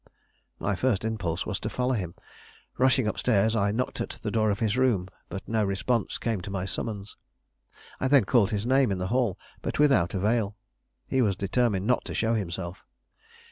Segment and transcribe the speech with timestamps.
[0.57, 2.15] My first impulse was to follow him.
[2.79, 6.41] Rushing up stairs, I knocked at the door of his room, but no response came
[6.41, 7.17] to my summons.
[7.99, 10.57] I then called his name in the hall, but without avail;
[11.05, 12.83] he was determined not to show himself.